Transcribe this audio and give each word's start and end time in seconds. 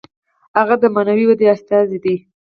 هغه 0.59 0.75
د 0.81 0.83
معنوي 0.95 1.25
ودې 1.27 1.45
استازی 1.55 1.99
دی. 2.03 2.15